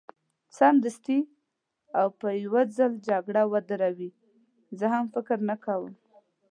سمدستي 0.57 1.19
او 1.99 2.07
په 2.19 2.27
یو 2.43 2.55
ځل 2.77 2.91
جګړه 3.07 3.41
ودروي، 3.51 4.09
زه 4.79 4.85
هم 4.93 5.05
فکر 5.15 5.37
نه 5.49 5.55
کوم. 5.65 5.93